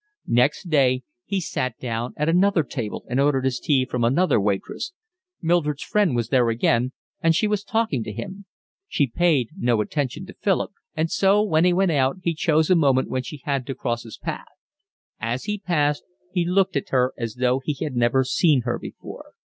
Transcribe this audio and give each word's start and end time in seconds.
Next 0.25 0.67
day 0.71 1.03
he 1.25 1.39
sat 1.39 1.77
down 1.77 2.15
at 2.17 2.27
another 2.27 2.63
table 2.63 3.05
and 3.07 3.19
ordered 3.19 3.45
his 3.45 3.59
tea 3.59 3.85
from 3.85 4.03
another 4.03 4.39
waitress. 4.41 4.93
Mildred's 5.43 5.83
friend 5.83 6.15
was 6.15 6.29
there 6.29 6.49
again 6.49 6.93
and 7.21 7.35
she 7.35 7.45
was 7.45 7.63
talking 7.63 8.01
to 8.05 8.11
him. 8.11 8.45
She 8.87 9.05
paid 9.05 9.49
no 9.55 9.79
attention 9.79 10.25
to 10.25 10.33
Philip, 10.33 10.71
and 10.95 11.11
so 11.11 11.43
when 11.43 11.65
he 11.65 11.71
went 11.73 11.91
out 11.91 12.15
he 12.23 12.33
chose 12.33 12.71
a 12.71 12.75
moment 12.75 13.11
when 13.11 13.21
she 13.21 13.43
had 13.45 13.67
to 13.67 13.75
cross 13.75 14.01
his 14.01 14.17
path: 14.17 14.47
as 15.19 15.43
he 15.43 15.59
passed 15.59 16.01
he 16.31 16.45
looked 16.47 16.75
at 16.75 16.89
her 16.89 17.13
as 17.15 17.35
though 17.35 17.61
he 17.63 17.75
had 17.85 17.95
never 17.95 18.23
seen 18.23 18.61
her 18.61 18.79
before. 18.79 19.33